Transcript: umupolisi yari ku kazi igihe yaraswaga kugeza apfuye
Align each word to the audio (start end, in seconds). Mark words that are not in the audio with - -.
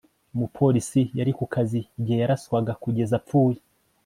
umupolisi 0.35 1.01
yari 1.17 1.31
ku 1.37 1.45
kazi 1.53 1.79
igihe 1.99 2.17
yaraswaga 2.23 2.73
kugeza 2.83 3.13
apfuye 3.19 3.59